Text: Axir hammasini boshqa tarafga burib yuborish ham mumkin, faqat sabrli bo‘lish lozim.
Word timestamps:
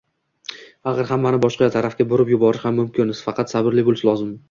Axir 0.91 1.09
hammasini 1.11 1.41
boshqa 1.45 1.69
tarafga 1.77 2.09
burib 2.17 2.35
yuborish 2.35 2.67
ham 2.71 2.79
mumkin, 2.83 3.17
faqat 3.25 3.57
sabrli 3.59 3.89
bo‘lish 3.91 4.09
lozim. 4.13 4.39